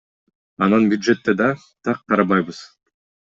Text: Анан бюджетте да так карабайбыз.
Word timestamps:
Анан 0.67 0.87
бюджетте 0.93 1.35
да 1.41 1.51
так 1.89 2.01
карабайбыз. 2.15 2.65